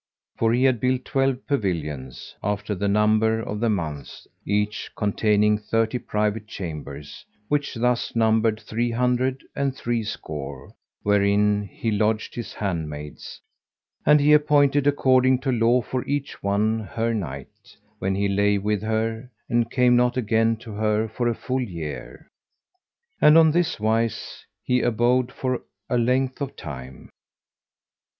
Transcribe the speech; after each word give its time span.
For 0.35 0.51
he 0.51 0.63
had 0.63 0.79
built 0.79 1.05
twelve 1.05 1.45
pavilions, 1.45 2.35
after 2.41 2.73
the 2.73 2.87
number 2.87 3.39
of 3.39 3.59
the 3.59 3.69
months, 3.69 4.25
each 4.47 4.89
containing 4.95 5.59
thirty 5.59 5.99
private 5.99 6.47
chambers, 6.47 7.23
which 7.49 7.75
thus 7.75 8.15
numbered 8.15 8.59
three 8.59 8.89
hundred 8.89 9.43
and 9.55 9.75
three 9.75 10.01
score, 10.01 10.73
wherein 11.03 11.69
he 11.71 11.91
lodged 11.91 12.33
his 12.33 12.51
handmaids: 12.53 13.41
and 14.03 14.19
he 14.19 14.33
appointed 14.33 14.87
according 14.87 15.37
to 15.41 15.51
law 15.51 15.83
for 15.83 16.03
each 16.07 16.41
one 16.41 16.79
her 16.79 17.13
night, 17.13 17.77
when 17.99 18.15
he 18.15 18.27
lay 18.27 18.57
with 18.57 18.81
her 18.81 19.29
and 19.49 19.69
came 19.69 19.95
not 19.95 20.17
again 20.17 20.55
to 20.55 20.71
her 20.71 21.07
for 21.07 21.27
a 21.27 21.35
full 21.35 21.61
year;[FN#144] 21.61 22.27
and 23.27 23.37
on 23.37 23.51
this 23.51 23.79
wise 23.79 24.47
he 24.63 24.81
abode 24.81 25.31
for 25.31 25.61
a 25.91 25.99
length 25.99 26.41
of 26.41 26.55
time. 26.55 27.09